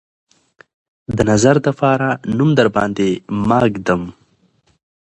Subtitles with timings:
[1.15, 2.07] د نظر دپاره
[2.37, 3.09] نوم درباندې
[3.47, 4.01] ماه ږدم